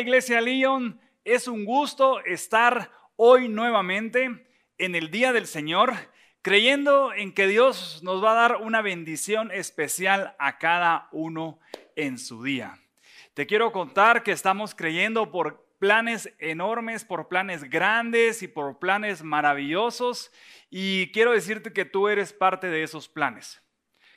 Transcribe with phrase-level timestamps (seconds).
[0.00, 4.46] Iglesia León, es un gusto estar hoy nuevamente
[4.78, 5.92] en el Día del Señor,
[6.42, 11.60] creyendo en que Dios nos va a dar una bendición especial a cada uno
[11.96, 12.78] en su día.
[13.34, 19.22] Te quiero contar que estamos creyendo por planes enormes, por planes grandes y por planes
[19.22, 20.32] maravillosos
[20.70, 23.62] y quiero decirte que tú eres parte de esos planes.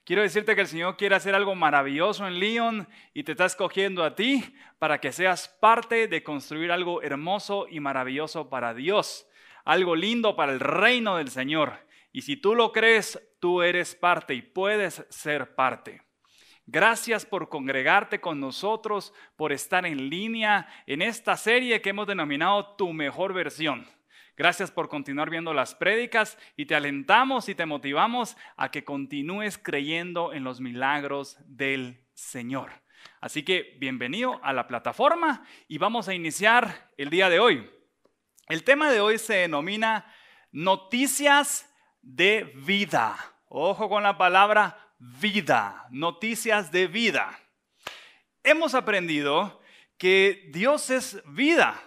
[0.05, 4.03] Quiero decirte que el Señor quiere hacer algo maravilloso en León y te está escogiendo
[4.03, 4.43] a ti
[4.77, 9.25] para que seas parte de construir algo hermoso y maravilloso para Dios,
[9.63, 11.87] algo lindo para el reino del Señor.
[12.11, 16.01] Y si tú lo crees, tú eres parte y puedes ser parte.
[16.65, 22.75] Gracias por congregarte con nosotros, por estar en línea en esta serie que hemos denominado
[22.75, 23.85] Tu mejor versión.
[24.35, 29.59] Gracias por continuar viendo las prédicas y te alentamos y te motivamos a que continúes
[29.59, 32.71] creyendo en los milagros del Señor.
[33.21, 37.69] Así que bienvenido a la plataforma y vamos a iniciar el día de hoy.
[38.47, 40.11] El tema de hoy se denomina
[40.51, 41.71] noticias
[42.01, 43.15] de vida.
[43.49, 47.39] Ojo con la palabra vida, noticias de vida.
[48.43, 49.61] Hemos aprendido
[49.99, 51.79] que Dios es vida.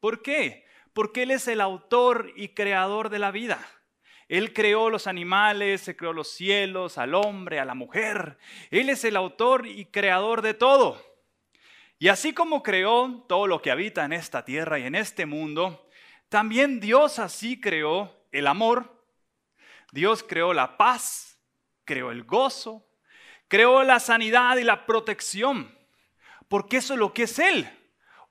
[0.00, 0.63] ¿Por qué?
[0.94, 3.58] Porque Él es el autor y creador de la vida.
[4.28, 8.38] Él creó los animales, se creó los cielos, al hombre, a la mujer.
[8.70, 10.98] Él es el autor y creador de todo.
[11.98, 15.88] Y así como creó todo lo que habita en esta tierra y en este mundo,
[16.28, 19.04] también Dios así creó el amor,
[19.92, 21.38] Dios creó la paz,
[21.84, 22.86] creó el gozo,
[23.48, 25.76] creó la sanidad y la protección,
[26.48, 27.68] porque eso es lo que es Él.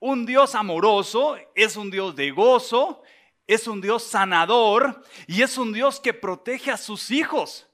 [0.05, 3.03] Un Dios amoroso es un Dios de gozo,
[3.47, 7.69] es un Dios sanador y es un Dios que protege a sus hijos.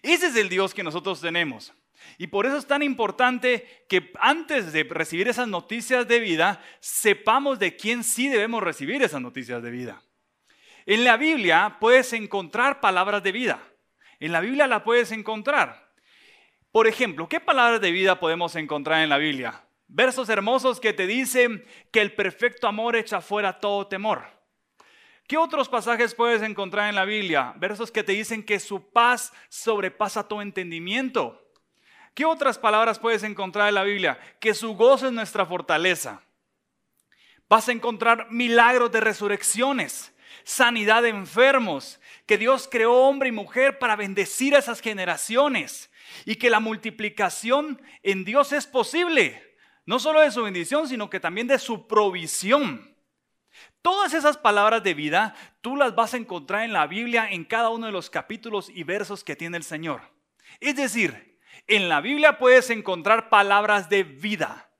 [0.00, 1.74] Ese es el Dios que nosotros tenemos.
[2.16, 7.58] Y por eso es tan importante que antes de recibir esas noticias de vida, sepamos
[7.58, 10.02] de quién sí debemos recibir esas noticias de vida.
[10.86, 13.60] En la Biblia puedes encontrar palabras de vida.
[14.18, 15.92] En la Biblia la puedes encontrar.
[16.72, 19.65] Por ejemplo, ¿qué palabras de vida podemos encontrar en la Biblia?
[19.88, 24.24] Versos hermosos que te dicen que el perfecto amor echa fuera todo temor.
[25.26, 27.52] ¿Qué otros pasajes puedes encontrar en la Biblia?
[27.56, 31.42] Versos que te dicen que su paz sobrepasa todo entendimiento.
[32.14, 34.18] ¿Qué otras palabras puedes encontrar en la Biblia?
[34.40, 36.22] Que su gozo es nuestra fortaleza.
[37.48, 43.78] Vas a encontrar milagros de resurrecciones, sanidad de enfermos, que Dios creó hombre y mujer
[43.78, 45.90] para bendecir a esas generaciones
[46.24, 49.45] y que la multiplicación en Dios es posible.
[49.86, 52.94] No solo de su bendición, sino que también de su provisión.
[53.82, 57.70] Todas esas palabras de vida tú las vas a encontrar en la Biblia en cada
[57.70, 60.02] uno de los capítulos y versos que tiene el Señor.
[60.60, 61.38] Es decir,
[61.68, 64.70] en la Biblia puedes encontrar palabras de vida.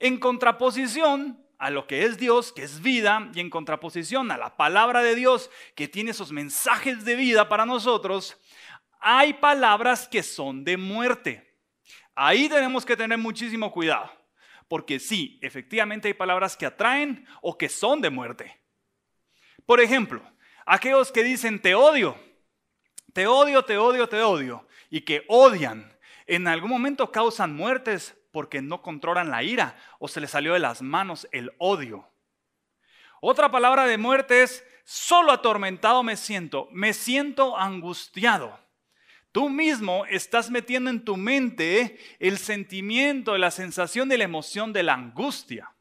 [0.00, 4.56] En contraposición a lo que es Dios, que es vida, y en contraposición a la
[4.56, 8.40] palabra de Dios, que tiene esos mensajes de vida para nosotros,
[8.98, 11.49] hay palabras que son de muerte.
[12.22, 14.12] Ahí tenemos que tener muchísimo cuidado,
[14.68, 18.60] porque sí, efectivamente hay palabras que atraen o que son de muerte.
[19.64, 20.20] Por ejemplo,
[20.66, 22.14] aquellos que dicen te odio,
[23.14, 28.60] te odio, te odio, te odio, y que odian, en algún momento causan muertes porque
[28.60, 32.06] no controlan la ira o se les salió de las manos el odio.
[33.22, 38.60] Otra palabra de muerte es, solo atormentado me siento, me siento angustiado.
[39.32, 44.82] Tú mismo estás metiendo en tu mente el sentimiento, la sensación de la emoción de
[44.82, 45.72] la angustia.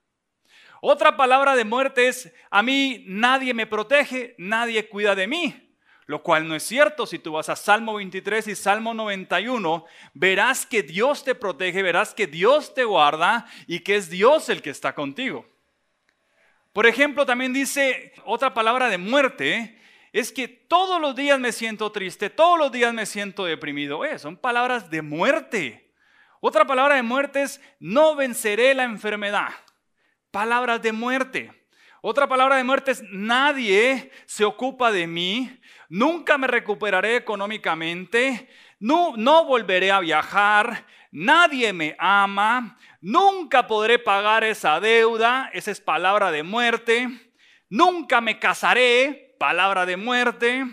[0.82, 5.66] Otra palabra de muerte es, a mí nadie me protege, nadie cuida de mí.
[6.06, 7.06] Lo cual no es cierto.
[7.06, 12.16] Si tú vas a Salmo 23 y Salmo 91, verás que Dios te protege, verás
[12.16, 15.46] que Dios te guarda y que es Dios el que está contigo.
[16.74, 19.80] Por ejemplo, también dice otra palabra de muerte,
[20.12, 24.02] es que todos los días me siento triste, todos los días me siento deprimido.
[24.18, 25.94] son palabras de muerte.
[26.42, 29.50] Otra palabra de muerte es no venceré la enfermedad.
[30.32, 31.60] Palabras de muerte.
[32.02, 35.60] Otra palabra de muerte es nadie se ocupa de mí,
[35.90, 38.48] nunca me recuperaré económicamente,
[38.80, 45.82] no, no volveré a viajar, nadie me ama, nunca podré pagar esa deuda, esa es
[45.82, 47.10] palabra de muerte,
[47.68, 50.68] nunca me casaré, palabra de muerte.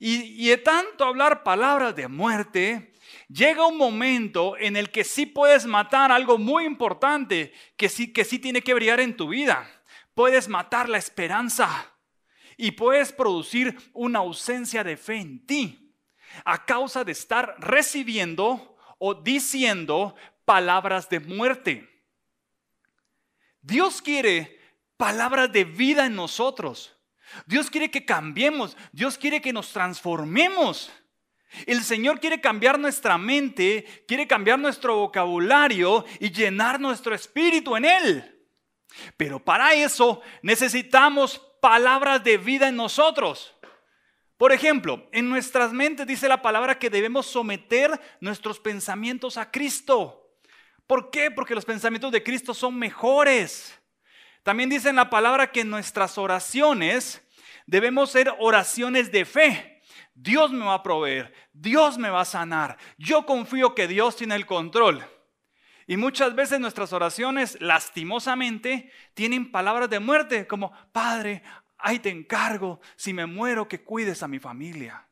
[0.00, 2.92] Y, de tanto hablar palabras de muerte,
[3.28, 8.24] llega un momento en el que sí puedes matar algo muy importante que sí, que
[8.24, 9.68] sí tiene que brillar en tu vida.
[10.14, 11.92] Puedes matar la esperanza
[12.56, 15.94] y puedes producir una ausencia de fe en ti
[16.44, 20.14] a causa de estar recibiendo o diciendo
[20.44, 21.88] palabras de muerte.
[23.62, 24.58] Dios quiere
[24.96, 26.97] palabras de vida en nosotros.
[27.46, 28.76] Dios quiere que cambiemos.
[28.92, 30.90] Dios quiere que nos transformemos.
[31.66, 37.84] El Señor quiere cambiar nuestra mente, quiere cambiar nuestro vocabulario y llenar nuestro espíritu en
[37.84, 38.46] Él.
[39.16, 43.54] Pero para eso necesitamos palabras de vida en nosotros.
[44.36, 50.36] Por ejemplo, en nuestras mentes dice la palabra que debemos someter nuestros pensamientos a Cristo.
[50.86, 51.30] ¿Por qué?
[51.30, 53.77] Porque los pensamientos de Cristo son mejores.
[54.42, 57.22] También dice en la palabra que nuestras oraciones
[57.66, 59.82] debemos ser oraciones de fe.
[60.14, 62.76] Dios me va a proveer, Dios me va a sanar.
[62.96, 65.04] Yo confío que Dios tiene el control.
[65.86, 71.42] Y muchas veces nuestras oraciones, lastimosamente, tienen palabras de muerte, como, Padre,
[71.78, 75.08] ahí te encargo, si me muero, que cuides a mi familia.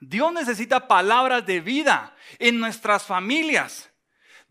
[0.00, 3.91] Dios necesita palabras de vida en nuestras familias.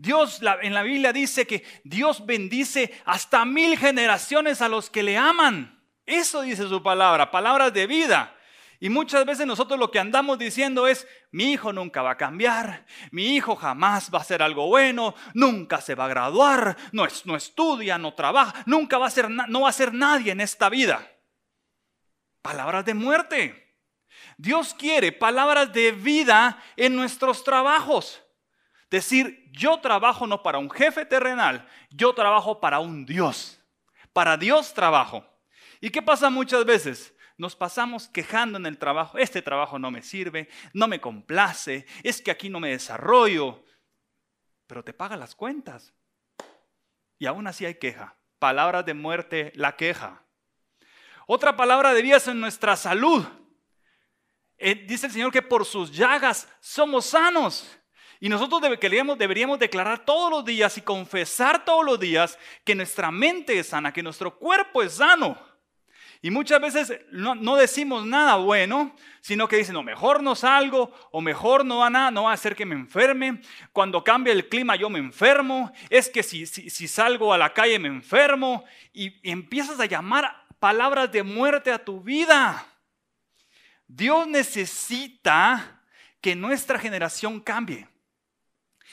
[0.02, 5.16] Dios en la Biblia dice que Dios bendice hasta mil generaciones a los que le
[5.16, 5.80] aman.
[6.08, 8.36] Eso dice su palabra, palabras de vida.
[8.80, 12.88] Y muchas veces nosotros lo que andamos diciendo es, mi hijo nunca va a cambiar,
[13.12, 17.36] mi hijo jamás va a hacer algo bueno, nunca se va a graduar, no, no
[17.36, 21.08] estudia, no trabaja, nunca va a ser, no va a ser nadie en esta vida.
[22.42, 23.78] Palabras de muerte.
[24.36, 28.21] Dios quiere palabras de vida en nuestros trabajos.
[28.92, 33.60] Decir, yo trabajo no para un jefe terrenal, yo trabajo para un Dios.
[34.14, 35.26] Para Dios trabajo.
[35.80, 37.16] ¿Y qué pasa muchas veces?
[37.38, 42.22] nos pasamos quejando en el trabajo, este trabajo no me sirve, no me complace, es
[42.22, 43.66] que aquí no me desarrollo,
[44.68, 45.92] pero te paga las cuentas.
[47.18, 48.16] Y aún así hay queja.
[48.38, 50.24] Palabras de muerte, la queja.
[51.26, 53.26] Otra palabra de vida en nuestra salud.
[54.60, 57.81] Eh, dice el Señor que por sus llagas somos sanos.
[58.24, 63.10] Y nosotros deberíamos, deberíamos declarar todos los días y confesar todos los días que nuestra
[63.10, 65.36] mente es sana, que nuestro cuerpo es sano.
[66.22, 71.20] Y muchas veces no, decimos nada bueno, sino que dicen, no, mejor no salgo, o
[71.20, 73.42] mejor no va nada, no va a hacer que me enferme.
[73.74, 75.72] Cuando cambia el clima yo me enfermo.
[75.90, 78.66] Es que si, salgo a la calle me enfermo.
[78.94, 82.68] Y, y empiezas a llamar palabras de muerte a tu vida.
[83.88, 85.82] Dios necesita
[86.22, 87.91] que nuestra generación cambie.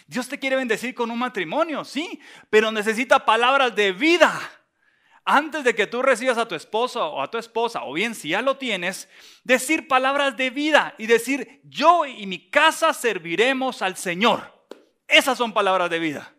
[0.09, 2.19] Dios te quiere bendecir con un matrimonio, sí,
[2.49, 4.41] pero necesita palabras de vida
[5.31, 8.31] antes de que tú recibas a tu esposo o a tu esposa, o bien si
[8.31, 9.11] ya lo tienes,
[9.45, 14.65] decir palabras de vida y decir, yo y mi casa serviremos al Señor.
[15.07, 16.35] Esas son palabras de vida.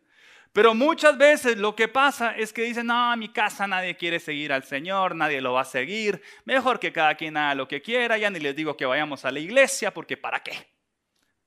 [0.52, 4.52] Pero muchas veces lo que pasa es que dicen, no, mi casa nadie quiere seguir
[4.52, 8.18] al Señor, nadie lo va a seguir, mejor que cada quien haga lo que quiera,
[8.18, 10.68] ya ni les digo que vayamos a la iglesia, porque ¿para qué?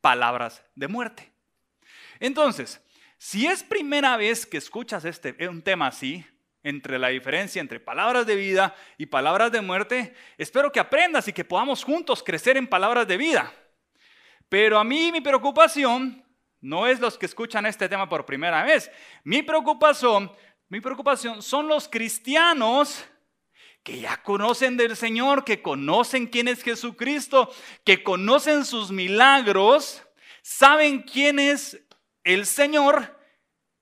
[0.00, 1.31] Palabras de muerte.
[2.22, 2.80] Entonces,
[3.18, 6.24] si es primera vez que escuchas este, un tema así,
[6.62, 11.32] entre la diferencia entre palabras de vida y palabras de muerte, espero que aprendas y
[11.32, 13.52] que podamos juntos crecer en palabras de vida.
[14.48, 16.24] Pero a mí mi preocupación
[16.60, 18.88] no es los que escuchan este tema por primera vez.
[19.24, 20.30] Mi preocupación,
[20.68, 23.04] mi preocupación son los cristianos
[23.82, 27.52] que ya conocen del Señor, que conocen quién es Jesucristo,
[27.84, 30.04] que conocen sus milagros,
[30.40, 31.82] saben quién es
[32.24, 33.18] el Señor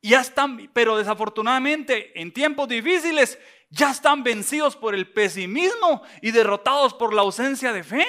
[0.03, 6.95] ya están, pero desafortunadamente en tiempos difíciles ya están vencidos por el pesimismo y derrotados
[6.95, 8.07] por la ausencia de fe.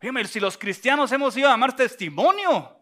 [0.00, 2.76] Oye, si los cristianos hemos ido a dar testimonio,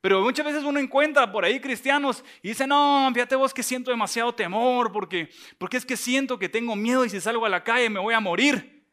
[0.00, 3.90] pero muchas veces uno encuentra por ahí cristianos y dice, no, fíjate vos que siento
[3.90, 7.62] demasiado temor porque, porque es que siento que tengo miedo y si salgo a la
[7.62, 8.86] calle me voy a morir.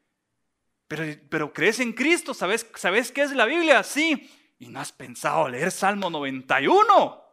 [0.88, 3.84] Pero, pero crees en Cristo, ¿sabes, ¿sabes qué es la Biblia?
[3.84, 4.30] Sí.
[4.60, 7.24] Y no has pensado leer Salmo 91.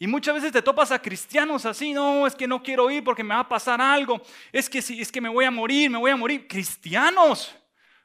[0.00, 3.24] Y muchas veces te topas a cristianos así, no, es que no quiero ir porque
[3.24, 6.12] me va a pasar algo, es que, es que me voy a morir, me voy
[6.12, 6.46] a morir.
[6.46, 7.52] Cristianos,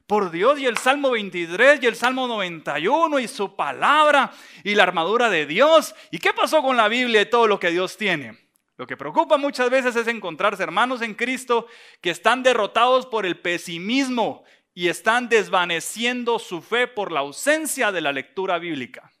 [0.04, 4.32] por Dios, y el Salmo 23 y el Salmo 91 y su palabra
[4.64, 5.94] y la armadura de Dios.
[6.10, 8.44] ¿Y qué pasó con la Biblia y todo lo que Dios tiene?
[8.76, 11.68] Lo que preocupa muchas veces es encontrarse hermanos en Cristo
[12.00, 14.42] que están derrotados por el pesimismo
[14.74, 19.12] y están desvaneciendo su fe por la ausencia de la lectura bíblica.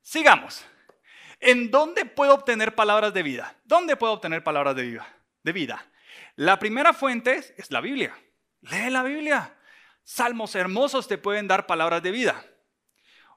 [0.00, 0.64] Sigamos.
[1.38, 3.54] ¿En dónde puedo obtener palabras de vida?
[3.64, 5.06] ¿Dónde puedo obtener palabras de vida?
[5.42, 5.86] De vida.
[6.36, 8.16] La primera fuente es la Biblia.
[8.62, 9.54] Lee la Biblia.
[10.02, 12.42] Salmos hermosos te pueden dar palabras de vida.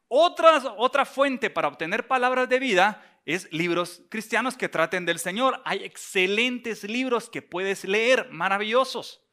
[0.08, 5.62] Otra, otra fuente para obtener palabras de vida es libros cristianos que traten del Señor.
[5.66, 9.27] Hay excelentes libros que puedes leer, maravillosos.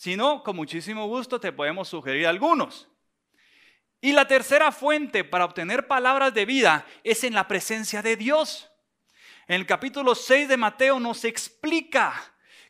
[0.00, 2.88] Si no, con muchísimo gusto te podemos sugerir algunos.
[4.00, 8.70] Y la tercera fuente para obtener palabras de vida es en la presencia de Dios.
[9.46, 12.14] En el capítulo 6 de Mateo nos explica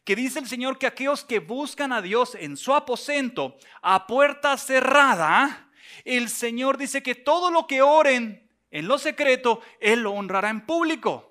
[0.02, 4.56] que dice el Señor que aquellos que buscan a Dios en su aposento a puerta
[4.56, 5.70] cerrada,
[6.04, 10.66] el Señor dice que todo lo que oren en lo secreto, Él lo honrará en
[10.66, 11.29] público.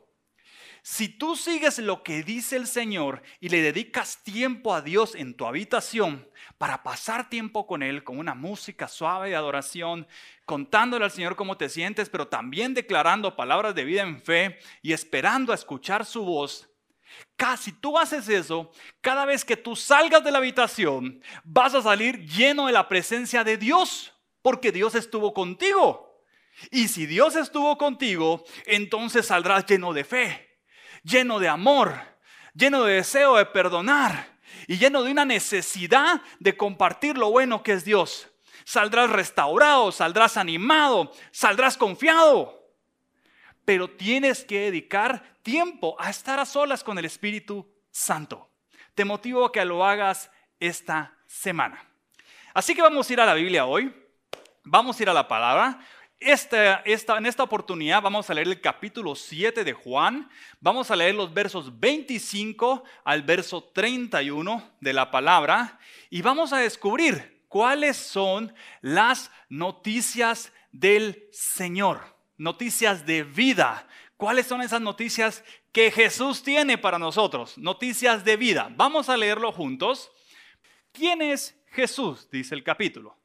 [0.91, 5.35] Si tú sigues lo que dice el Señor y le dedicas tiempo a Dios en
[5.35, 6.27] tu habitación
[6.57, 10.07] para pasar tiempo con Él, con una música suave de adoración,
[10.45, 14.91] contándole al Señor cómo te sientes, pero también declarando palabras de vida en fe y
[14.91, 16.67] esperando a escuchar su voz,
[17.35, 22.25] Casi tú haces eso, cada vez que tú salgas de la habitación, vas a salir
[22.25, 26.23] lleno de la presencia de Dios, porque Dios estuvo contigo.
[26.71, 30.48] Y si Dios estuvo contigo, entonces saldrás lleno de fe,
[31.03, 31.95] lleno de amor,
[32.53, 37.73] lleno de deseo de perdonar y lleno de una necesidad de compartir lo bueno que
[37.73, 38.29] es Dios.
[38.65, 42.59] Saldrás restaurado, saldrás animado, saldrás confiado.
[43.65, 48.49] Pero tienes que dedicar tiempo a estar a solas con el Espíritu Santo.
[48.93, 50.29] Te motivo a que lo hagas
[50.59, 51.83] esta semana.
[52.53, 53.93] Así que vamos a ir a la Biblia hoy.
[54.63, 55.79] Vamos a ir a la palabra.
[56.19, 61.15] Esta, en esta oportunidad vamos a leer el capítulo 7 de Juan, vamos a leer
[61.15, 68.53] los versos 25 al verso 31 de la palabra y vamos a descubrir cuáles son
[68.81, 72.01] las noticias del Señor,
[72.37, 73.87] noticias de vida.
[74.17, 77.57] ¿Cuáles son esas noticias que Jesús tiene para nosotros?
[77.57, 78.69] Noticias de vida.
[78.75, 80.11] Vamos a leerlo juntos.
[80.91, 82.29] ¿Quién es Jesús?
[82.29, 83.18] Dice el capítulo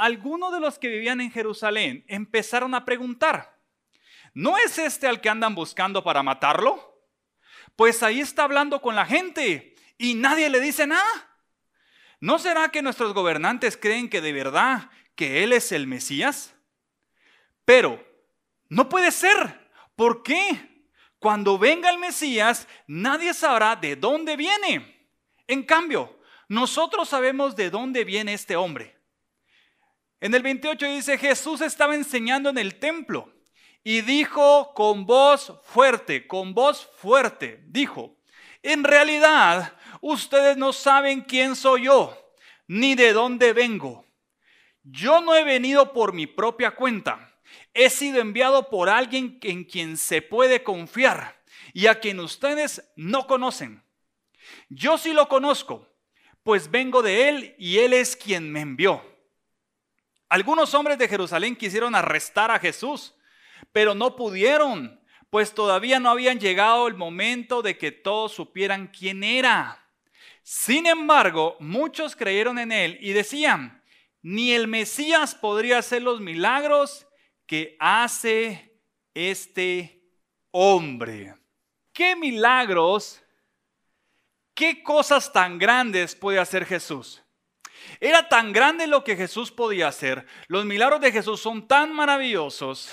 [0.00, 3.60] algunos de los que vivían en Jerusalén empezaron a preguntar,
[4.32, 7.04] ¿no es este al que andan buscando para matarlo?
[7.76, 11.04] Pues ahí está hablando con la gente y nadie le dice nada.
[12.18, 16.54] ¿No será que nuestros gobernantes creen que de verdad que Él es el Mesías?
[17.66, 18.02] Pero
[18.70, 19.70] no puede ser.
[19.96, 20.86] ¿Por qué?
[21.18, 25.10] Cuando venga el Mesías, nadie sabrá de dónde viene.
[25.46, 28.99] En cambio, nosotros sabemos de dónde viene este hombre.
[30.20, 33.32] En el 28 dice, Jesús estaba enseñando en el templo
[33.82, 38.18] y dijo con voz fuerte, con voz fuerte, dijo,
[38.62, 42.14] en realidad ustedes no saben quién soy yo,
[42.66, 44.04] ni de dónde vengo.
[44.82, 47.40] Yo no he venido por mi propia cuenta,
[47.72, 53.26] he sido enviado por alguien en quien se puede confiar y a quien ustedes no
[53.26, 53.82] conocen.
[54.68, 55.88] Yo sí lo conozco,
[56.42, 59.09] pues vengo de él y él es quien me envió.
[60.30, 63.16] Algunos hombres de Jerusalén quisieron arrestar a Jesús,
[63.72, 69.24] pero no pudieron, pues todavía no habían llegado el momento de que todos supieran quién
[69.24, 69.84] era.
[70.44, 73.82] Sin embargo, muchos creyeron en él y decían,
[74.22, 77.08] ni el Mesías podría hacer los milagros
[77.44, 78.80] que hace
[79.14, 80.00] este
[80.52, 81.34] hombre.
[81.92, 83.20] ¿Qué milagros,
[84.54, 87.20] qué cosas tan grandes puede hacer Jesús?
[88.00, 90.26] Era tan grande lo que Jesús podía hacer.
[90.48, 92.90] Los milagros de Jesús son tan maravillosos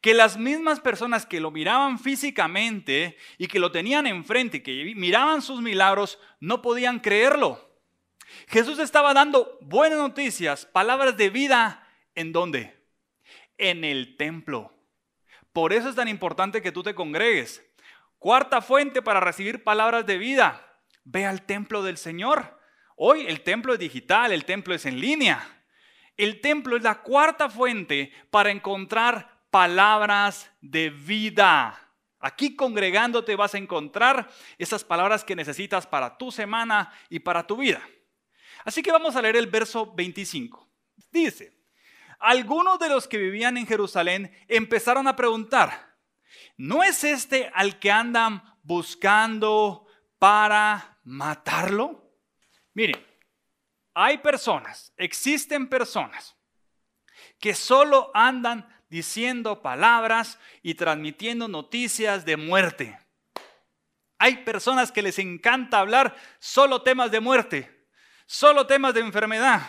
[0.00, 5.42] que las mismas personas que lo miraban físicamente y que lo tenían enfrente, que miraban
[5.42, 7.70] sus milagros, no podían creerlo.
[8.48, 12.76] Jesús estaba dando buenas noticias, palabras de vida, ¿en dónde?
[13.58, 14.72] En el templo.
[15.52, 17.62] Por eso es tan importante que tú te congregues.
[18.18, 20.80] Cuarta fuente para recibir palabras de vida.
[21.04, 22.58] Ve al templo del Señor.
[22.96, 25.64] Hoy el templo es digital, el templo es en línea.
[26.16, 31.78] El templo es la cuarta fuente para encontrar palabras de vida.
[32.20, 37.56] Aquí congregándote vas a encontrar esas palabras que necesitas para tu semana y para tu
[37.56, 37.82] vida.
[38.64, 40.68] Así que vamos a leer el verso 25.
[41.10, 41.58] Dice,
[42.20, 45.96] algunos de los que vivían en Jerusalén empezaron a preguntar,
[46.56, 49.86] ¿no es este al que andan buscando
[50.20, 52.01] para matarlo?
[52.74, 53.04] Miren,
[53.94, 56.34] hay personas, existen personas
[57.38, 62.98] que solo andan diciendo palabras y transmitiendo noticias de muerte.
[64.18, 67.86] Hay personas que les encanta hablar solo temas de muerte,
[68.26, 69.62] solo temas de enfermedad,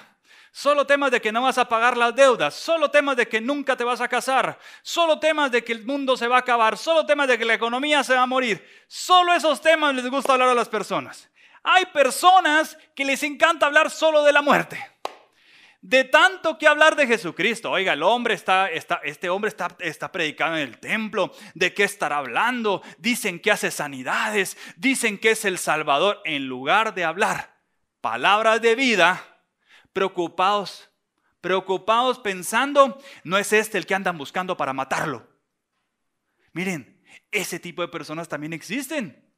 [0.52, 3.76] solo temas de que no vas a pagar las deudas, solo temas de que nunca
[3.76, 7.06] te vas a casar, solo temas de que el mundo se va a acabar, solo
[7.06, 8.64] temas de que la economía se va a morir.
[8.88, 11.30] Solo esos temas les gusta hablar a las personas.
[11.64, 14.78] Hay personas que les encanta hablar solo de la muerte.
[15.82, 17.72] De tanto que hablar de Jesucristo.
[17.72, 21.34] Oiga, el hombre está, está este hombre está, está predicando en el templo.
[21.56, 22.82] ¿De qué estará hablando?
[23.00, 24.58] Dicen que hace sanidades.
[24.78, 26.22] Dicen que es el Salvador.
[26.24, 27.54] En lugar de hablar
[28.04, 29.24] palabras de vida,
[29.94, 30.90] preocupados,
[31.40, 35.26] preocupados pensando, no es este el que andan buscando para matarlo.
[36.52, 37.02] Miren,
[37.32, 39.33] Ese tipo de personas también existen.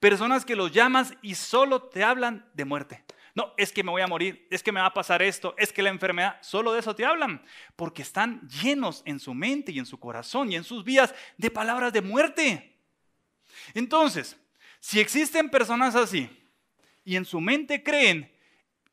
[0.00, 3.04] Personas que los llamas y solo te hablan de muerte.
[3.34, 5.72] No, es que me voy a morir, es que me va a pasar esto, es
[5.72, 7.44] que la enfermedad, solo de eso te hablan,
[7.76, 11.50] porque están llenos en su mente y en su corazón y en sus vidas de
[11.50, 12.76] palabras de muerte.
[13.74, 14.36] Entonces,
[14.80, 16.28] si existen personas así
[17.04, 18.32] y en su mente creen,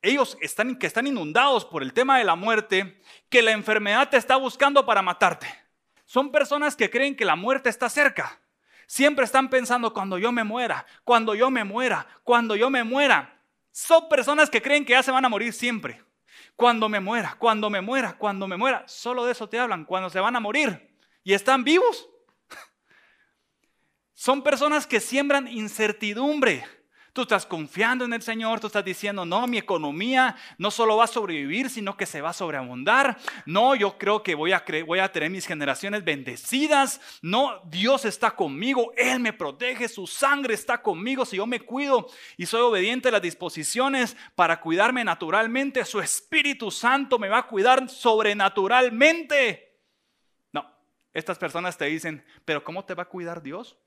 [0.02, 4.18] ellos están, que están inundados por el tema de la muerte, que la enfermedad te
[4.18, 5.48] está buscando para matarte.
[6.06, 8.40] Son personas que creen que la muerte está cerca.
[8.88, 13.42] Siempre están pensando cuando yo me muera, cuando yo me muera, cuando yo me muera.
[13.72, 16.04] Son personas que creen que ya se van a morir siempre.
[16.56, 18.88] Cuando me muera, cuando me muera, cuando me muera.
[18.88, 20.98] Solo de eso te hablan, cuando se van a morir.
[21.24, 22.08] Y están vivos.
[24.14, 26.66] Son personas que siembran incertidumbre.
[27.16, 31.06] Tú estás confiando en el Señor, tú estás diciendo, no, mi economía no solo va
[31.06, 33.18] a sobrevivir, sino que se va a sobreabundar.
[33.46, 37.00] No, yo creo que voy a, voy a tener mis generaciones bendecidas.
[37.22, 41.24] No, Dios está conmigo, Él me protege, su sangre está conmigo.
[41.24, 42.06] Si yo me cuido
[42.36, 47.48] y soy obediente a las disposiciones para cuidarme naturalmente, su Espíritu Santo me va a
[47.48, 49.80] cuidar sobrenaturalmente.
[50.52, 50.70] No,
[51.14, 53.78] estas personas te dicen, pero ¿cómo te va a cuidar Dios?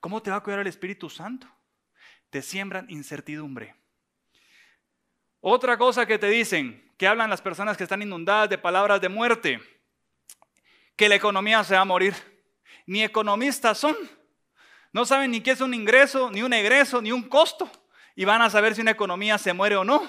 [0.00, 1.46] ¿Cómo te va a cuidar el Espíritu Santo?
[2.30, 3.74] Te siembran incertidumbre.
[5.40, 9.08] Otra cosa que te dicen, que hablan las personas que están inundadas de palabras de
[9.08, 9.60] muerte,
[10.96, 12.14] que la economía se va a morir.
[12.86, 13.96] Ni economistas son.
[14.92, 17.70] No saben ni qué es un ingreso, ni un egreso, ni un costo.
[18.14, 20.02] Y van a saber si una economía se muere o no.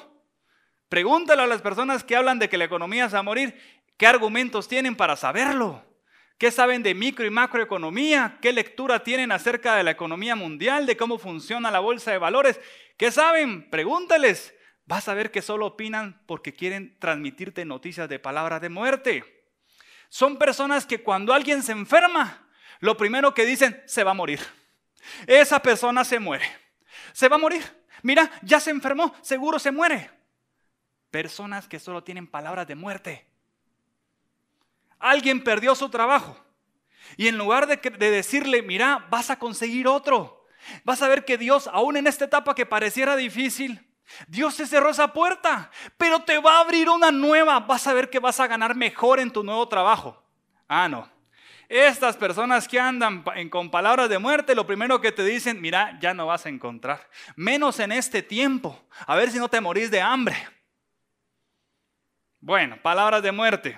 [0.89, 3.57] Pregúntale a las personas que hablan de que la economía se va a morir,
[3.95, 5.85] qué argumentos tienen para saberlo.
[6.41, 8.39] ¿Qué saben de micro y macroeconomía?
[8.41, 12.59] ¿Qué lectura tienen acerca de la economía mundial, de cómo funciona la bolsa de valores?
[12.97, 13.69] ¿Qué saben?
[13.69, 14.51] Pregúntales.
[14.87, 19.23] Vas a ver que solo opinan porque quieren transmitirte noticias de palabras de muerte.
[20.09, 22.49] Son personas que cuando alguien se enferma,
[22.79, 24.39] lo primero que dicen, se va a morir.
[25.27, 26.45] Esa persona se muere.
[27.13, 27.61] Se va a morir.
[28.01, 30.09] Mira, ya se enfermó, seguro se muere.
[31.11, 33.30] Personas que solo tienen palabras de muerte.
[35.01, 36.37] Alguien perdió su trabajo.
[37.17, 37.77] Y en lugar de,
[38.09, 40.45] decirle, mira, vas a conseguir otro,
[40.83, 43.85] vas a ver que Dios, aún en esta etapa que pareciera difícil,
[44.27, 47.59] Dios te cerró esa puerta, pero te va a abrir una nueva.
[47.61, 50.21] Vas a ver que vas a ganar mejor en tu nuevo trabajo.
[50.67, 51.09] Ah, no.
[51.69, 56.13] Estas personas que andan con palabras de muerte, lo primero que te dicen, mira, ya
[56.13, 57.09] no vas a encontrar.
[57.37, 58.77] Menos en este tiempo.
[59.07, 60.35] A ver si no te morís de hambre.
[62.41, 63.77] Bueno, palabras de muerte.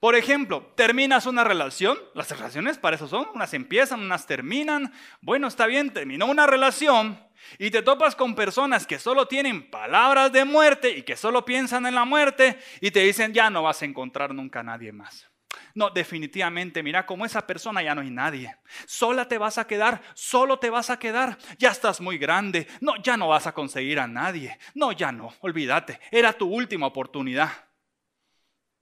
[0.00, 4.92] Por ejemplo, terminas una relación, las relaciones para eso son, unas empiezan, unas terminan.
[5.20, 7.18] Bueno, está bien, terminó una relación
[7.58, 11.86] y te topas con personas que solo tienen palabras de muerte y que solo piensan
[11.86, 15.28] en la muerte y te dicen, ya no vas a encontrar nunca a nadie más.
[15.74, 18.56] No, definitivamente, mira, como esa persona ya no hay nadie.
[18.86, 21.36] Sola te vas a quedar, solo te vas a quedar.
[21.58, 22.68] Ya estás muy grande.
[22.80, 24.58] No, ya no vas a conseguir a nadie.
[24.74, 26.00] No, ya no, olvídate.
[26.10, 27.50] Era tu última oportunidad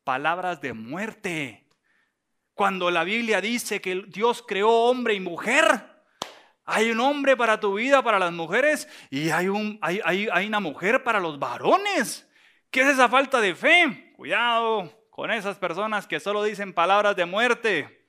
[0.04, 1.66] palabras de muerte.
[2.54, 5.92] Cuando la Biblia dice que Dios creó hombre y mujer,
[6.64, 11.02] hay un hombre para tu vida, para las mujeres, y hay, un, hay, una mujer
[11.02, 12.28] para los varones.
[12.70, 14.12] ¿Qué es esa falta de fe?
[14.16, 18.06] Cuidado con esas personas que solo dicen palabras de muerte.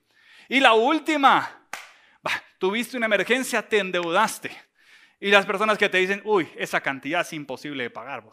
[0.48, 1.68] Y la última,
[2.58, 4.50] tuviste una emergencia, te endeudaste.
[5.20, 8.24] Y las personas que te dicen, uy, esa cantidad es imposible de pagar.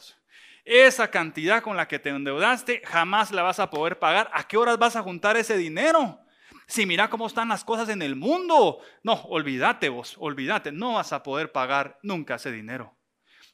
[0.63, 4.30] Esa cantidad con la que te endeudaste jamás la vas a poder pagar.
[4.34, 6.19] ¿A qué horas vas a juntar ese dinero?
[6.67, 8.80] Si mira cómo están las cosas en el mundo.
[9.04, 12.95] No, olvídate vos, olvídate, no vas a poder pagar nunca ese dinero.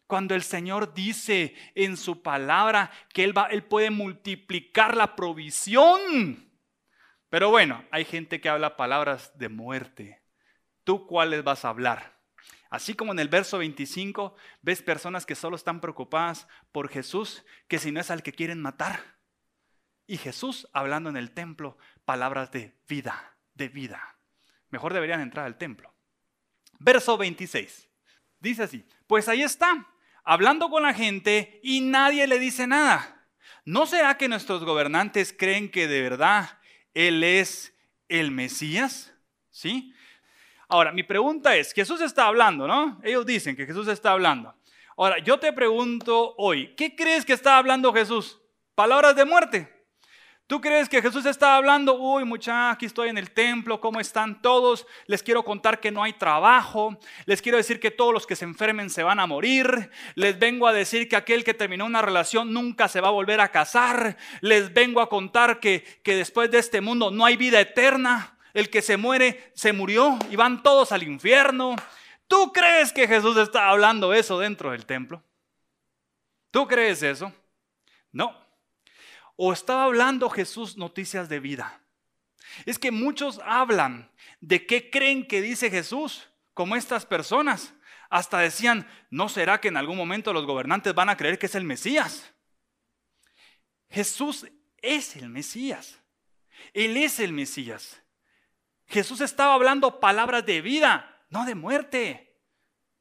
[0.05, 6.51] Cuando el Señor dice en su palabra que Él, va, Él puede multiplicar la provisión.
[7.29, 10.21] Pero bueno, hay gente que habla palabras de muerte.
[10.83, 12.16] ¿Tú cuáles vas a hablar?
[12.69, 17.79] Así como en el verso 25 ves personas que solo están preocupadas por Jesús, que
[17.79, 19.17] si no es al que quieren matar.
[20.05, 24.17] Y Jesús hablando en el templo palabras de vida, de vida.
[24.69, 25.93] Mejor deberían entrar al templo.
[26.79, 27.89] Verso 26.
[28.39, 29.87] Dice así, pues ahí está,
[30.23, 33.25] hablando con la gente y nadie le dice nada.
[33.65, 36.59] ¿No será que nuestros gobernantes creen que de verdad
[36.93, 37.73] Él es
[38.07, 39.13] el Mesías?
[39.49, 39.93] ¿Sí?
[40.69, 42.99] Ahora, mi pregunta es, Jesús está hablando, ¿no?
[43.03, 44.53] Ellos dicen que Jesús está hablando.
[44.97, 48.41] Ahora, yo te pregunto hoy, ¿qué crees que está hablando Jesús?
[48.75, 49.77] Palabras de muerte.
[50.47, 54.41] ¿Tú crees que Jesús está hablando, uy muchachos, aquí estoy en el templo, ¿cómo están
[54.41, 54.87] todos?
[55.05, 58.45] Les quiero contar que no hay trabajo, les quiero decir que todos los que se
[58.45, 62.53] enfermen se van a morir, les vengo a decir que aquel que terminó una relación
[62.53, 66.59] nunca se va a volver a casar, les vengo a contar que, que después de
[66.59, 68.36] este mundo no hay vida eterna.
[68.57, 71.75] El que se muere se murió y van todos al infierno.
[72.27, 75.21] ¿Tú crees que Jesús está hablando eso dentro del templo?
[76.49, 77.31] ¿Tú crees eso?
[78.11, 78.35] No.
[79.35, 81.81] ¿O estaba hablando Jesús noticias de vida?
[82.65, 84.09] Es que muchos hablan
[84.41, 87.75] de qué creen que dice Jesús, como estas personas.
[88.09, 91.53] Hasta decían, ¿no será que en algún momento los gobernantes van a creer que es
[91.53, 92.33] el Mesías?
[93.91, 94.47] Jesús
[94.81, 95.99] es el Mesías.
[96.73, 98.01] Él es el Mesías.
[98.87, 102.35] Jesús estaba hablando palabras de vida, no de muerte.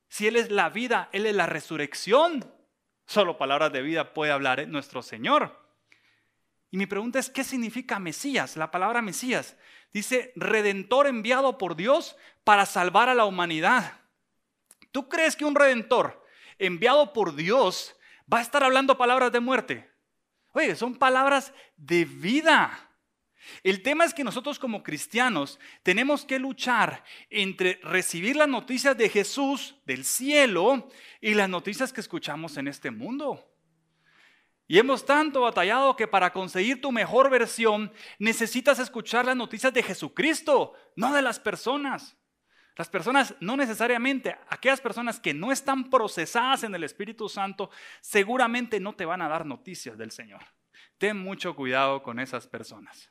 [0.09, 2.53] Si Él es la vida, Él es la resurrección.
[3.07, 5.65] Solo palabras de vida puede hablar nuestro Señor.
[6.71, 8.57] Y mi pregunta es, ¿qué significa Mesías?
[8.57, 9.57] La palabra Mesías
[9.93, 14.01] dice redentor enviado por Dios para salvar a la humanidad.
[14.91, 16.25] ¿Tú crees que un redentor
[16.59, 17.97] enviado por Dios
[18.33, 19.91] va a estar hablando palabras de muerte?
[20.53, 22.86] Oye, son palabras de vida.
[23.63, 29.09] El tema es que nosotros como cristianos tenemos que luchar entre recibir las noticias de
[29.09, 30.89] Jesús del cielo
[31.21, 33.53] y las noticias que escuchamos en este mundo.
[34.69, 39.83] Y hemos tanto batallado que para conseguir tu mejor versión necesitas escuchar las noticias de
[39.83, 42.17] Jesucristo, no de las personas.
[42.77, 48.81] Las personas, no necesariamente, aquellas personas que no están procesadas en el Espíritu Santo, seguramente
[48.81, 50.43] no te van a dar noticias del Señor.
[50.99, 53.11] Ten mucho cuidado con esas personas.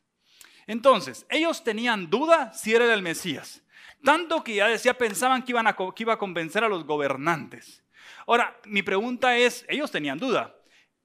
[0.68, 3.62] Entonces, ellos tenían duda si era el Mesías.
[4.04, 7.84] Tanto que ya decía, pensaban que, iba a convencer a los gobernantes.
[8.28, 10.56] Ahora, mi pregunta es, ellos tenían duda.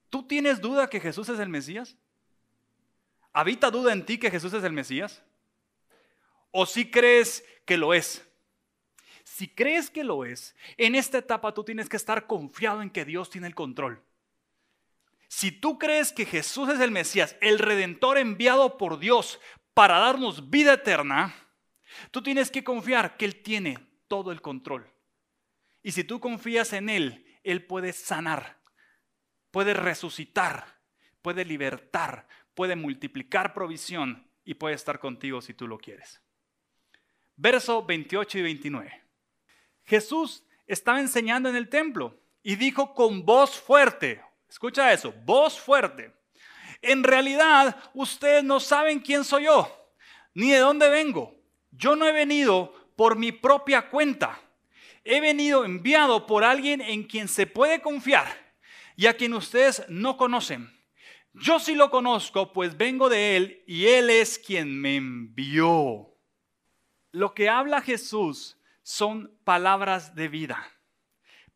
[0.09, 1.97] ¿Tú tienes duda que Jesús es el Mesías?
[3.33, 5.23] ¿Habita duda en ti que Jesús es el Mesías?
[6.51, 8.27] ¿O si crees que lo es?
[9.25, 13.05] Si crees que lo es, en esta etapa tú tienes que estar confiado en que
[13.05, 14.03] Dios tiene el control.
[15.31, 19.39] Si tú crees que Jesús es el Mesías, el redentor enviado por Dios
[19.75, 21.33] para darnos vida eterna,
[22.11, 24.93] tú tienes que confiar que Él tiene todo el control.
[25.85, 28.61] Y si tú confías en Él, Él puede sanar,
[29.53, 30.81] puede resucitar,
[31.23, 36.21] puede libertar, puede multiplicar provisión y puede estar contigo si tú lo quieres.
[37.37, 39.05] Verso 28 y 29.
[39.85, 46.13] Jesús estaba enseñando en el templo y dijo con voz fuerte, escucha eso, voz fuerte,
[46.83, 49.69] en realidad ustedes no saben quién soy yo,
[50.35, 51.35] ni de dónde vengo.
[51.71, 54.41] Yo no he venido por mi propia cuenta.
[55.05, 58.27] He venido enviado por alguien en quien se puede confiar
[58.97, 60.71] y a quien ustedes no conocen.
[61.33, 66.15] Yo sí lo conozco, pues vengo de Él y Él es quien me envió.
[67.13, 70.67] Lo que habla Jesús son palabras de vida,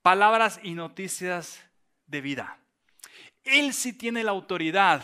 [0.03, 1.61] palabras y noticias
[2.07, 2.64] de vida.
[3.45, 5.03] Él sí tiene la autoridad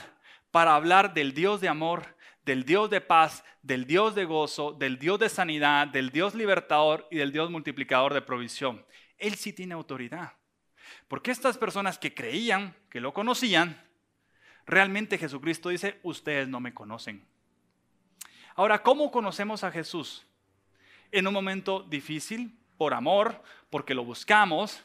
[0.50, 4.98] para hablar del Dios de amor, del Dios de paz, del Dios de gozo, del
[4.98, 8.84] Dios de sanidad, del Dios libertador y del Dios multiplicador de provisión.
[9.18, 10.32] Él sí tiene autoridad.
[11.06, 13.80] Porque estas personas que creían, que lo conocían,
[14.66, 17.24] realmente Jesucristo dice, ustedes no me conocen.
[18.54, 20.26] Ahora, ¿cómo conocemos a Jesús?
[21.12, 24.84] En un momento difícil, por amor, porque lo buscamos,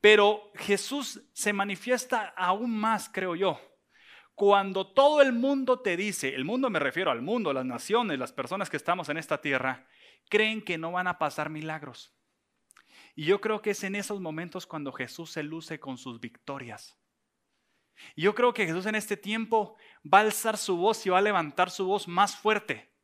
[0.00, 3.60] pero Jesús se manifiesta aún más, creo yo.
[4.34, 8.32] Cuando todo el mundo te dice, el mundo me refiero al mundo, las naciones, las
[8.32, 9.86] personas que estamos en esta tierra,
[10.28, 12.14] creen que no van a pasar milagros.
[13.16, 16.96] Y yo creo que es en esos momentos cuando Jesús se luce con sus victorias.
[18.14, 21.18] Y yo creo que Jesús en este tiempo va a alzar su voz y va
[21.18, 22.94] a levantar su voz más fuerte.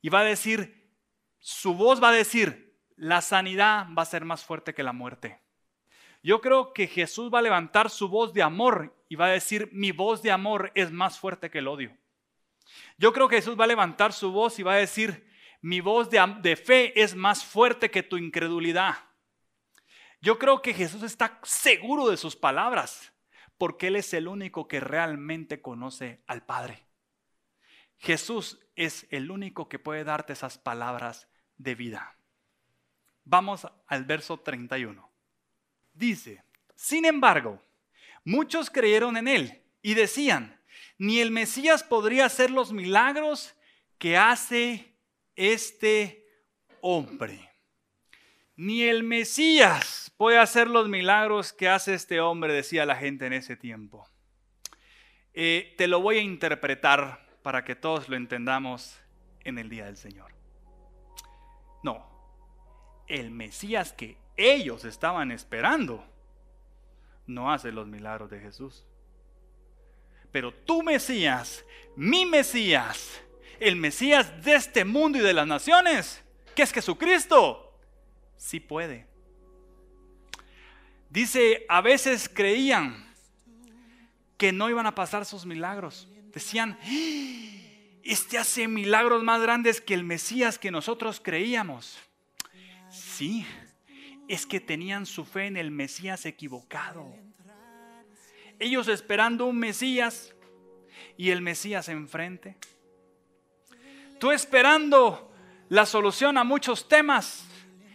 [0.00, 0.90] Y va a decir,
[1.38, 5.42] su voz va a decir, la sanidad va a ser más fuerte que la muerte.
[6.22, 9.68] Yo creo que Jesús va a levantar su voz de amor y va a decir,
[9.72, 11.96] mi voz de amor es más fuerte que el odio.
[12.96, 15.26] Yo creo que Jesús va a levantar su voz y va a decir,
[15.60, 18.96] mi voz de, fe es más fuerte que tu incredulidad.
[20.20, 23.12] Yo creo que Jesús está seguro de sus palabras,
[23.58, 26.86] porque Él es el único que realmente conoce al Padre.
[27.98, 32.16] Jesús es el único que puede darte esas palabras de vida.
[33.24, 35.11] Vamos al verso 31.
[35.94, 36.42] Dice,
[36.74, 37.62] sin embargo,
[38.24, 40.60] muchos creyeron en Él y decían,
[40.98, 43.54] ni el Mesías podría hacer los milagros
[43.98, 44.94] que hace
[45.36, 46.26] este
[46.80, 47.50] hombre.
[48.56, 53.32] Ni el Mesías puede hacer los milagros que hace este hombre, decía la gente en
[53.32, 54.08] ese tiempo.
[55.34, 59.00] Eh, te lo voy a interpretar para que todos lo entendamos
[59.44, 60.32] en el día del Señor.
[61.82, 62.06] No,
[63.08, 66.04] el Mesías que ellos estaban esperando
[67.26, 68.84] no hace los milagros de Jesús.
[70.30, 71.64] Pero tu Mesías,
[71.94, 73.20] mi Mesías,
[73.60, 76.22] el Mesías de este mundo y de las naciones,
[76.54, 77.78] que es Jesucristo,
[78.36, 79.06] sí puede.
[81.10, 83.12] Dice, a veces creían
[84.38, 86.08] que no iban a pasar sus milagros.
[86.32, 86.78] Decían,
[88.02, 91.98] este hace milagros más grandes que el Mesías que nosotros creíamos.
[92.90, 93.46] Sí,
[94.28, 97.06] es que tenían su fe en el Mesías equivocado.
[98.58, 100.34] Ellos esperando un Mesías
[101.16, 102.56] y el Mesías enfrente.
[104.18, 105.32] Tú esperando
[105.68, 107.46] la solución a muchos temas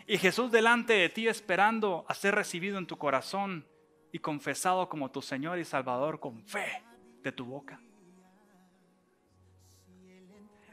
[0.08, 3.66] y Jesús delante de ti esperando a ser recibido en tu corazón
[4.12, 6.84] y confesado como tu Señor y Salvador con fe
[7.24, 7.80] de tu boca.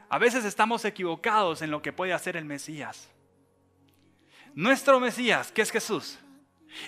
[0.09, 3.09] A veces estamos equivocados en lo que puede hacer el Mesías.
[4.55, 6.17] Nuestro Mesías, que es Jesús,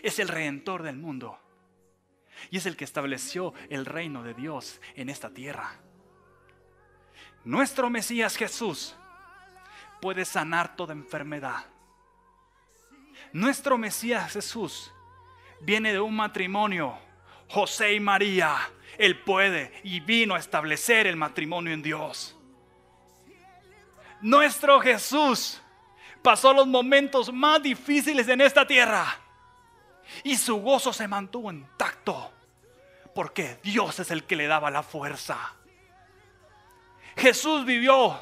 [0.02, 1.38] es el redentor del mundo
[2.50, 5.76] y es el que estableció el reino de Dios en esta tierra.
[7.44, 8.96] Nuestro Mesías Jesús
[10.02, 11.66] puede sanar toda enfermedad.
[13.34, 14.94] Nuestro Mesías Jesús
[15.60, 16.98] viene de un matrimonio,
[17.50, 18.56] José y María.
[18.98, 22.34] Él puede y vino a establecer el matrimonio en Dios.
[24.22, 25.62] Nuestro Jesús
[26.22, 29.06] pasó los momentos más difíciles en esta tierra
[30.24, 32.32] y su gozo se mantuvo intacto
[33.18, 35.38] porque Dios es el que le daba la fuerza.
[37.16, 38.20] Jesús vivió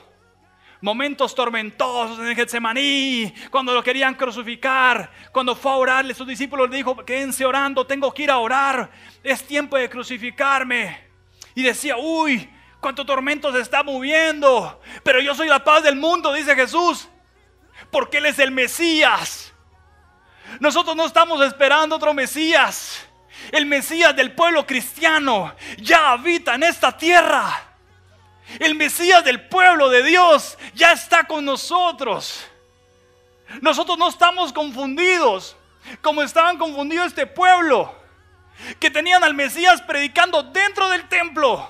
[0.80, 6.78] momentos tormentosos en Getsemaní, cuando lo querían crucificar, cuando fue a orarle, sus discípulos le
[6.78, 8.90] dijo, quédense orando, tengo que ir a orar,
[9.22, 10.98] es tiempo de crucificarme.
[11.56, 14.80] Y decía, uy, cuánto tormento se está moviendo.
[15.04, 17.10] Pero yo soy la paz del mundo, dice Jesús.
[17.96, 19.54] Porque Él es el Mesías.
[20.60, 23.06] Nosotros no estamos esperando otro Mesías.
[23.54, 27.58] El Mesías del pueblo cristiano ya habita en esta tierra.
[28.60, 32.46] El Mesías del pueblo de Dios ya está con nosotros.
[33.62, 35.56] Nosotros no estamos confundidos
[36.02, 37.96] como estaban confundidos este pueblo,
[38.78, 41.70] que tenían al Mesías predicando dentro del templo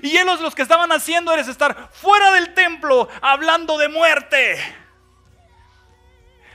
[0.00, 4.83] y ellos los que estaban haciendo era estar fuera del templo hablando de muerte.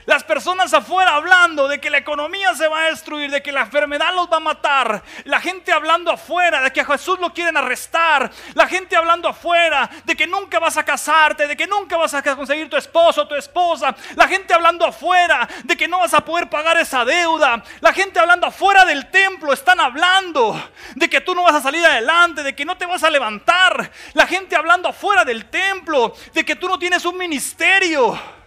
[0.10, 3.62] Las personas afuera hablando de que la economía se va a destruir, de que la
[3.62, 5.04] enfermedad los va a matar.
[5.26, 8.32] La gente hablando afuera de que a Jesús lo quieren arrestar.
[8.56, 12.24] La gente hablando afuera de que nunca vas a casarte, de que nunca vas a
[12.36, 13.96] conseguir tu esposo tu esposa.
[14.16, 17.64] La gente hablando afuera de que no vas a poder pagar esa deuda.
[17.80, 20.60] La gente hablando afuera del templo están hablando
[20.96, 23.92] de que tú no vas a salir adelante, de que no te vas a levantar.
[24.14, 28.39] La gente hablando afuera del templo de que tú no tienes un ministerio.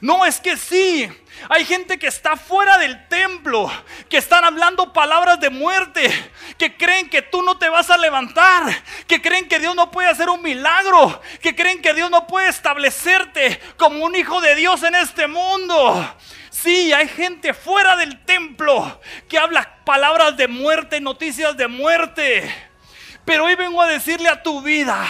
[0.00, 1.08] No, es que sí.
[1.48, 3.70] Hay gente que está fuera del templo,
[4.08, 6.10] que están hablando palabras de muerte,
[6.58, 10.08] que creen que tú no te vas a levantar, que creen que Dios no puede
[10.08, 14.82] hacer un milagro, que creen que Dios no puede establecerte como un hijo de Dios
[14.82, 16.14] en este mundo.
[16.50, 22.70] Sí, hay gente fuera del templo que habla palabras de muerte, noticias de muerte.
[23.24, 25.06] Pero hoy vengo a decirle a tu vida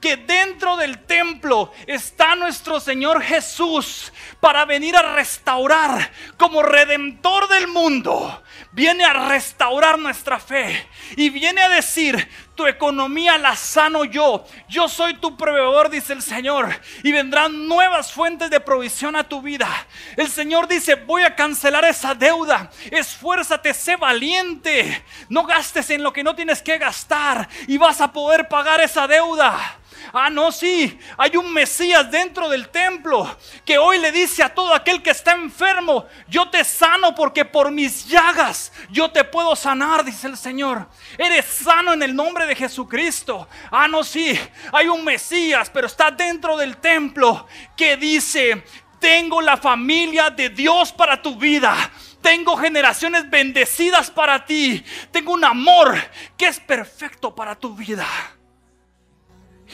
[0.00, 4.11] que dentro del templo está nuestro Señor Jesús
[4.42, 8.42] para venir a restaurar como redentor del mundo.
[8.72, 14.44] Viene a restaurar nuestra fe y viene a decir, tu economía la sano yo.
[14.68, 16.74] Yo soy tu proveedor, dice el Señor.
[17.04, 19.68] Y vendrán nuevas fuentes de provisión a tu vida.
[20.16, 22.68] El Señor dice, voy a cancelar esa deuda.
[22.90, 25.04] Esfuérzate, sé valiente.
[25.28, 27.48] No gastes en lo que no tienes que gastar.
[27.68, 29.78] Y vas a poder pagar esa deuda.
[30.12, 34.74] Ah, no, sí, hay un Mesías dentro del templo que hoy le dice a todo
[34.74, 40.04] aquel que está enfermo, yo te sano porque por mis llagas yo te puedo sanar,
[40.04, 40.88] dice el Señor.
[41.18, 43.48] Eres sano en el nombre de Jesucristo.
[43.70, 44.38] Ah, no, sí,
[44.72, 48.64] hay un Mesías, pero está dentro del templo que dice,
[48.98, 51.76] tengo la familia de Dios para tu vida.
[52.20, 54.84] Tengo generaciones bendecidas para ti.
[55.10, 56.00] Tengo un amor
[56.36, 58.06] que es perfecto para tu vida.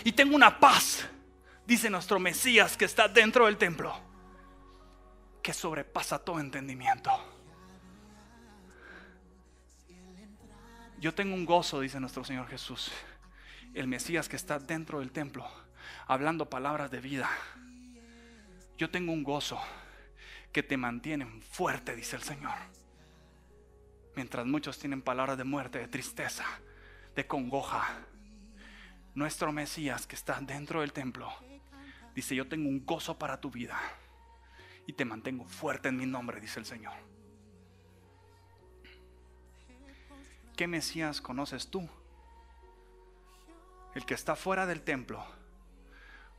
[0.05, 1.07] Y tengo una paz,
[1.67, 3.95] dice nuestro Mesías que está dentro del templo,
[5.43, 7.11] que sobrepasa todo entendimiento.
[11.01, 12.91] Yo tengo un gozo, dice nuestro Señor Jesús,
[13.75, 15.49] el Mesías que está dentro del templo,
[16.07, 17.31] hablando palabras de vida.
[18.77, 19.61] Yo tengo un gozo
[20.53, 22.57] que te mantienen fuerte, dice el Señor.
[24.17, 26.45] Mientras muchos tienen palabras de muerte, de tristeza,
[27.15, 27.87] de congoja,
[29.19, 31.33] nuestro Mesías que está dentro del templo,
[32.15, 33.79] dice, yo tengo un gozo para tu vida
[34.87, 36.95] y te mantengo fuerte en mi nombre, dice el Señor.
[40.57, 41.89] ¿Qué Mesías conoces tú?
[43.95, 45.25] ¿El que está fuera del templo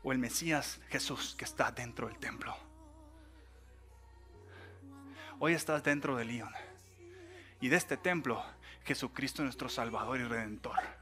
[0.03, 2.55] o el Mesías Jesús que está dentro del templo.
[5.39, 6.53] Hoy estás dentro del León
[7.61, 8.43] y de este templo
[8.85, 10.98] Jesucristo nuestro Salvador y Redentor.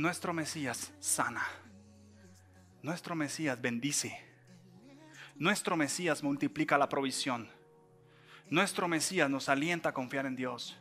[0.00, 1.46] Nuestro Mesías sana.
[2.80, 4.18] Nuestro Mesías bendice.
[5.36, 7.50] Nuestro Mesías multiplica la provisión.
[8.48, 10.78] Nuestro Mesías nos alienta a confiar en Dios.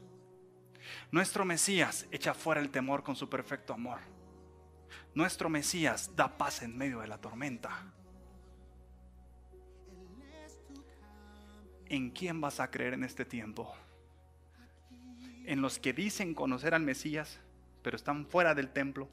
[1.12, 4.00] Nuestro Mesías echa fuera el temor con su perfecto amor.
[5.14, 7.92] Nuestro Mesías da paz en medio de la tormenta.
[11.88, 13.76] ¿En quién vas a creer en este tiempo?
[15.44, 17.42] ¿En los que dicen conocer al Mesías,
[17.82, 19.08] pero están fuera del templo?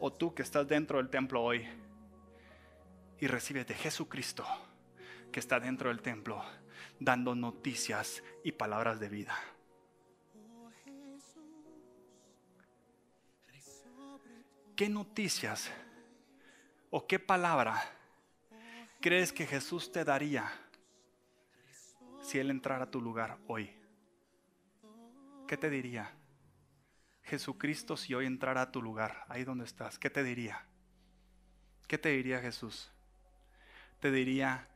[0.00, 1.66] ¿O tú que estás dentro del templo hoy
[3.20, 4.44] y recibes de Jesucristo
[5.30, 6.42] que está dentro del templo,
[6.98, 9.38] dando noticias y palabras de vida?
[14.74, 15.70] ¿Qué noticias
[16.90, 17.80] o qué palabra
[19.00, 20.50] crees que Jesús te daría
[22.22, 23.70] si Él entrara a tu lugar hoy?
[25.46, 26.10] ¿Qué te diría?
[27.24, 30.66] Jesucristo si hoy entrara a tu lugar, ahí donde estás, ¿qué te diría?
[31.86, 32.90] ¿Qué te diría Jesús?
[34.00, 34.68] Te diría,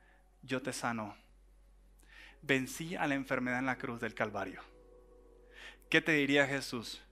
[0.42, 1.16] yo te sano.
[2.42, 4.62] Vencí a la enfermedad en la cruz del Calvario.
[5.90, 7.02] ¿Qué te diría Jesús?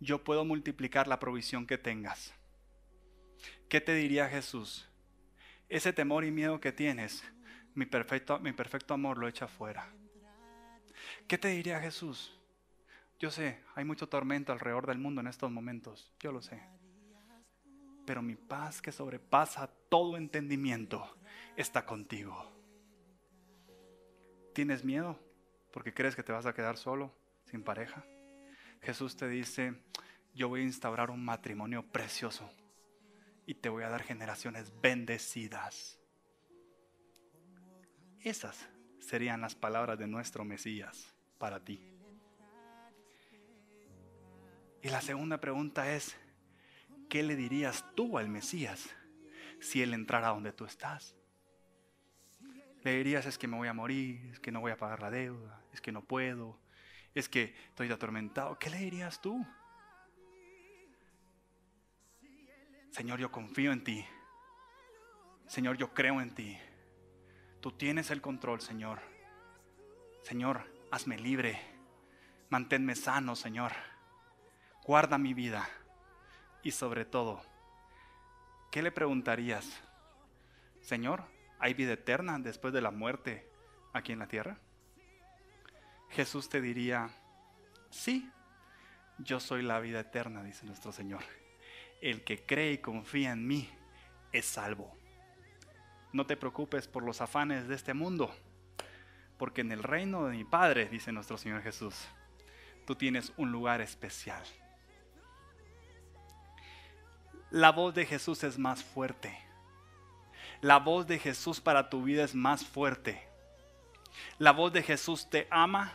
[0.00, 2.34] yo puedo multiplicar la provisión que tengas.
[3.68, 4.88] ¿Qué te diría Jesús?
[5.68, 7.24] Ese temor y miedo que tienes,
[7.74, 9.90] mi perfecto, mi perfecto amor lo echa fuera.
[11.26, 12.38] ¿Qué te diría Jesús?
[13.24, 16.62] Yo sé, hay mucho tormento alrededor del mundo en estos momentos, yo lo sé.
[18.04, 21.16] Pero mi paz que sobrepasa todo entendimiento
[21.56, 22.52] está contigo.
[24.52, 25.18] ¿Tienes miedo
[25.72, 27.14] porque crees que te vas a quedar solo,
[27.46, 28.04] sin pareja?
[28.82, 29.72] Jesús te dice,
[30.34, 32.52] yo voy a instaurar un matrimonio precioso
[33.46, 35.98] y te voy a dar generaciones bendecidas.
[38.20, 41.93] Esas serían las palabras de nuestro Mesías para ti.
[44.84, 46.14] Y la segunda pregunta es,
[47.08, 48.90] ¿qué le dirías tú al Mesías
[49.58, 51.16] si Él entrara donde tú estás?
[52.82, 55.10] Le dirías, es que me voy a morir, es que no voy a pagar la
[55.10, 56.60] deuda, es que no puedo,
[57.14, 58.58] es que estoy atormentado.
[58.58, 59.42] ¿Qué le dirías tú?
[62.90, 64.04] Señor, yo confío en ti.
[65.46, 66.58] Señor, yo creo en ti.
[67.62, 69.00] Tú tienes el control, Señor.
[70.20, 71.58] Señor, hazme libre.
[72.50, 73.72] Manténme sano, Señor.
[74.84, 75.66] Guarda mi vida.
[76.62, 77.40] Y sobre todo,
[78.70, 79.82] ¿qué le preguntarías?
[80.82, 81.24] Señor,
[81.58, 83.48] ¿hay vida eterna después de la muerte
[83.94, 84.58] aquí en la tierra?
[86.10, 87.08] Jesús te diría,
[87.88, 88.30] sí,
[89.18, 91.22] yo soy la vida eterna, dice nuestro Señor.
[92.02, 93.70] El que cree y confía en mí
[94.32, 94.94] es salvo.
[96.12, 98.34] No te preocupes por los afanes de este mundo,
[99.38, 102.06] porque en el reino de mi Padre, dice nuestro Señor Jesús,
[102.86, 104.44] tú tienes un lugar especial.
[107.54, 109.38] La voz de Jesús es más fuerte.
[110.60, 113.22] La voz de Jesús para tu vida es más fuerte.
[114.38, 115.92] La voz de Jesús te ama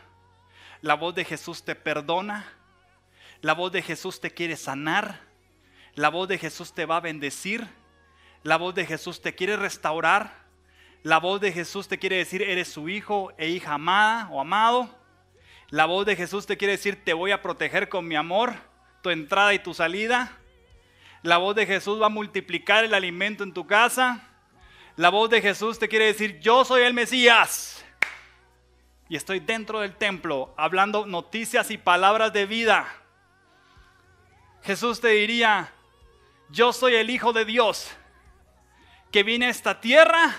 [0.81, 2.45] la voz de Jesús te perdona.
[3.41, 5.19] La voz de Jesús te quiere sanar.
[5.93, 7.67] La voz de Jesús te va a bendecir.
[8.43, 10.47] La voz de Jesús te quiere restaurar.
[11.03, 14.89] La voz de Jesús te quiere decir, eres su hijo e hija amada o amado.
[15.69, 18.53] La voz de Jesús te quiere decir, te voy a proteger con mi amor,
[19.01, 20.37] tu entrada y tu salida.
[21.21, 24.27] La voz de Jesús va a multiplicar el alimento en tu casa.
[24.95, 27.85] La voz de Jesús te quiere decir, yo soy el Mesías
[29.09, 32.87] y estoy dentro del templo hablando noticias y palabras de vida,
[34.61, 35.73] Jesús te diría,
[36.49, 37.89] yo soy el Hijo de Dios
[39.11, 40.35] que vine a esta tierra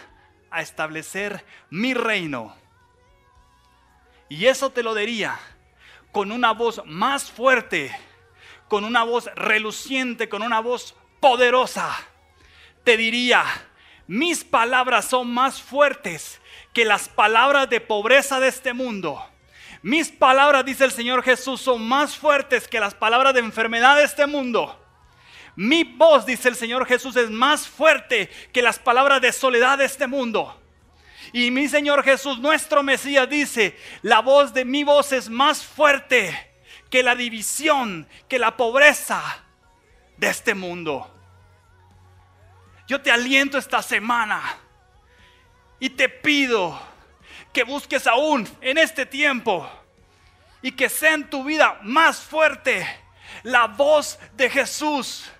[0.51, 2.55] a establecer mi reino.
[4.29, 5.39] Y eso te lo diría
[6.13, 7.97] con una voz más fuerte,
[8.71, 11.91] con una voz reluciente, con una voz poderosa.
[12.85, 13.45] Te diría,
[14.07, 16.41] mis palabras son más fuertes
[16.73, 19.27] que las palabras de pobreza de este mundo.
[19.83, 24.05] Mis palabras, dice el Señor Jesús, son más fuertes que las palabras de enfermedad de
[24.05, 24.81] este mundo.
[25.57, 29.87] Mi voz, dice el Señor Jesús, es más fuerte que las palabras de soledad de
[29.87, 30.57] este mundo.
[31.33, 36.50] Y mi Señor Jesús, nuestro Mesías, dice, la voz de mi voz es más fuerte
[36.91, 39.23] que la división, que la pobreza
[40.17, 41.17] de este mundo.
[42.87, 44.43] Yo te aliento esta semana
[45.79, 46.81] y te pido
[47.53, 49.71] que busques aún en este tiempo
[50.63, 52.87] y que sea en tu vida más fuerte
[53.43, 55.31] la voz de Jesús.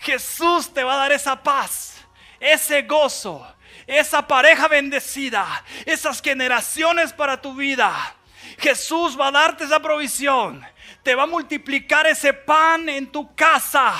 [0.00, 2.04] Jesús te va a dar esa paz,
[2.40, 3.46] ese gozo,
[3.86, 8.14] esa pareja bendecida, esas generaciones para tu vida.
[8.58, 10.64] Jesús va a darte esa provisión.
[11.02, 13.94] Te va a multiplicar ese pan en tu casa.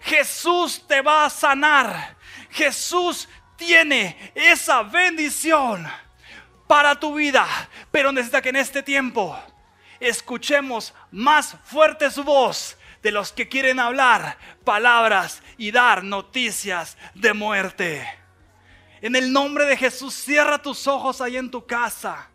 [0.00, 2.16] Jesús te va a sanar.
[2.50, 5.86] Jesús tiene esa bendición
[6.66, 7.46] para tu vida.
[7.90, 9.38] Pero necesita que en este tiempo
[10.00, 17.34] escuchemos más fuerte su voz de los que quieren hablar palabras y dar noticias de
[17.34, 18.08] muerte.
[19.02, 22.30] En el nombre de Jesús, cierra tus ojos ahí en tu casa.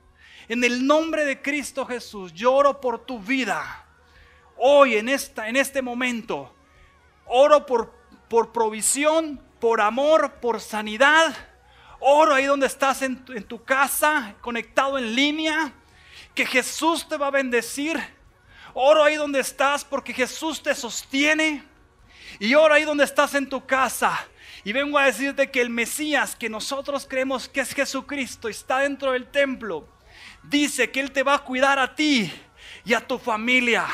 [0.49, 3.85] En el nombre de Cristo Jesús, lloro por tu vida.
[4.57, 6.51] Hoy, en, esta, en este momento,
[7.27, 7.93] oro por,
[8.27, 11.37] por provisión, por amor, por sanidad.
[11.99, 15.71] Oro ahí donde estás en tu, en tu casa, conectado en línea,
[16.33, 17.99] que Jesús te va a bendecir.
[18.73, 21.63] Oro ahí donde estás porque Jesús te sostiene.
[22.39, 24.19] Y oro ahí donde estás en tu casa.
[24.63, 29.11] Y vengo a decirte que el Mesías que nosotros creemos que es Jesucristo está dentro
[29.11, 29.98] del templo
[30.49, 32.31] dice que Él te va a cuidar a ti
[32.83, 33.85] y a tu familia.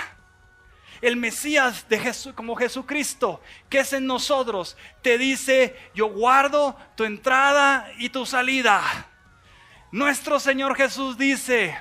[1.01, 7.03] El Mesías de Jesús, como Jesucristo, que es en nosotros, te dice, yo guardo tu
[7.03, 8.81] entrada y tu salida.
[9.91, 11.77] Nuestro Señor Jesús dice,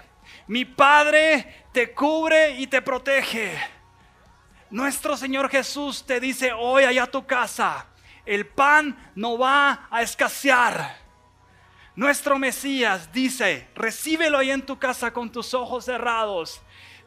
[0.46, 3.58] mi Padre te cubre y te protege.
[4.70, 7.86] Nuestro Señor Jesús te dice hoy allá a tu casa,
[8.26, 11.03] el pan no va a escasear.
[11.96, 16.60] Nuestro Mesías dice, recíbelo ahí en tu casa con tus ojos cerrados.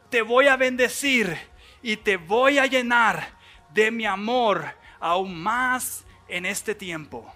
[0.08, 1.36] Te voy a bendecir
[1.82, 3.36] y te voy a llenar
[3.74, 4.64] de mi amor
[4.98, 7.30] aún más en este tiempo.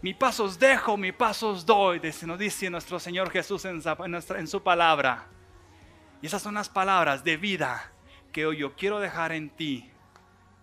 [0.00, 3.80] Mi pasos dejo, mi pasos doy, nos dice nuestro Señor Jesús en,
[4.36, 5.28] en su palabra.
[6.20, 7.92] Y esas son las palabras de vida
[8.32, 9.88] que hoy yo quiero dejar en ti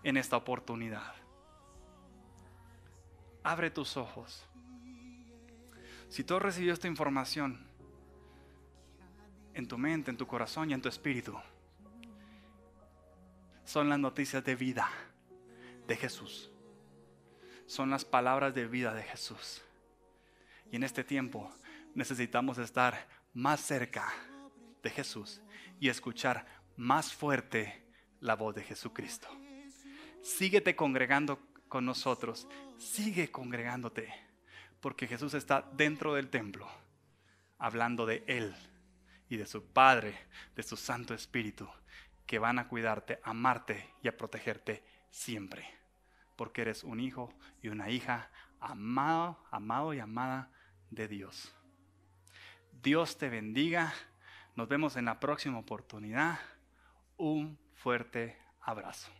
[0.03, 1.13] en esta oportunidad.
[3.43, 4.45] Abre tus ojos.
[6.09, 7.67] Si tú has recibido esta información
[9.53, 11.37] en tu mente, en tu corazón y en tu espíritu,
[13.63, 14.89] son las noticias de vida
[15.87, 16.49] de Jesús.
[17.67, 19.61] Son las palabras de vida de Jesús.
[20.71, 21.51] Y en este tiempo
[21.93, 24.11] necesitamos estar más cerca
[24.81, 25.41] de Jesús
[25.79, 27.85] y escuchar más fuerte
[28.19, 29.27] la voz de Jesucristo.
[30.23, 32.47] Síguete congregando con nosotros.
[32.79, 34.28] Sigue congregándote
[34.81, 36.67] porque Jesús está dentro del templo,
[37.57, 38.55] hablando de Él
[39.29, 40.17] y de su Padre,
[40.55, 41.69] de su Santo Espíritu,
[42.25, 45.67] que van a cuidarte, amarte y a protegerte siempre,
[46.35, 50.51] porque eres un hijo y una hija amado, amado y amada
[50.89, 51.53] de Dios.
[52.81, 53.93] Dios te bendiga.
[54.55, 56.39] Nos vemos en la próxima oportunidad.
[57.17, 59.11] Un fuerte abrazo.